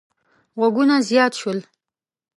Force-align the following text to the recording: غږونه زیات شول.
غږونه 0.59 0.95
زیات 1.07 1.33
شول. 1.39 1.59